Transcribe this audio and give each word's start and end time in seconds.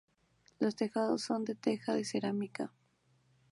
Los 0.59 0.75
tejados 0.75 1.21
son 1.21 1.45
de 1.45 1.53
teja 1.53 1.93
de 1.93 2.05
cerámica. 2.05 2.73